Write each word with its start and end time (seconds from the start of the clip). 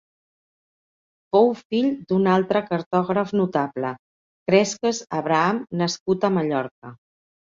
Fou 1.35 1.49
fill 1.57 1.89
d'un 2.11 2.29
altre 2.37 2.61
cartògraf 2.69 3.33
notable, 3.41 3.91
Cresques 4.51 5.01
Abraham, 5.21 5.59
nascut 5.83 6.25
a 6.31 6.35
Mallorca. 6.39 6.95